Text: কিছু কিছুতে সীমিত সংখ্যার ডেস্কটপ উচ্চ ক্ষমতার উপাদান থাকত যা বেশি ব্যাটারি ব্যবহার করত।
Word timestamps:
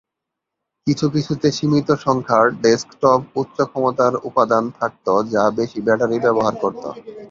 কিছু 0.87 1.05
কিছুতে 1.15 1.47
সীমিত 1.57 1.89
সংখ্যার 2.05 2.45
ডেস্কটপ 2.63 3.19
উচ্চ 3.35 3.57
ক্ষমতার 3.69 4.13
উপাদান 4.29 4.63
থাকত 4.77 5.05
যা 5.33 5.43
বেশি 5.57 5.79
ব্যাটারি 5.85 6.17
ব্যবহার 6.25 6.53
করত। 6.63 6.83